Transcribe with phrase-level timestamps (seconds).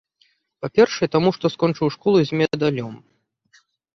[0.65, 2.93] Па-першае, таму, што скончыў школу з медалём.